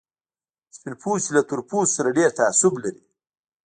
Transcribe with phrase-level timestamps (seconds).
[0.75, 3.01] سپين پوستي له تور پوستو سره ډېر تعصب لري.